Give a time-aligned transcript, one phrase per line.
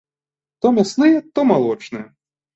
[0.61, 2.07] То мясныя, то малочныя.